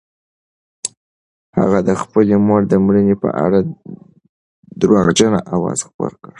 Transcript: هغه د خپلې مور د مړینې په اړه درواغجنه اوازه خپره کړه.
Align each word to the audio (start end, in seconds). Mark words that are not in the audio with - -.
هغه 1.57 1.79
د 1.87 1.89
خپلې 2.01 2.35
مور 2.45 2.61
د 2.71 2.73
مړینې 2.85 3.15
په 3.23 3.29
اړه 3.45 3.59
درواغجنه 4.81 5.39
اوازه 5.55 5.83
خپره 5.91 6.13
کړه. 6.21 6.29